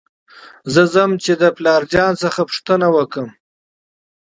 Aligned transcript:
زه 0.73 0.81
ځم 0.93 1.11
چې 1.23 1.31
پلار 1.57 1.81
جان 1.93 2.13
څخه 2.23 2.41
پوښتنه 2.49 2.87
وکړم. 2.95 3.29